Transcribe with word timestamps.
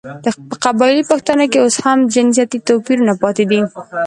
په 0.49 0.55
قبايلي 0.63 1.03
پښتانو 1.11 1.45
کې 1.51 1.59
اوس 1.61 1.75
هم 1.85 1.99
جنسيتي 2.13 2.57
تواپيرونه 2.67 3.13
پاتې 3.21 3.43
دي. 3.49 3.59